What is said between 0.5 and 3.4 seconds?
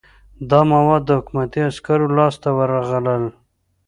مواد د حکومتي عسکرو لاس ته ورغلل.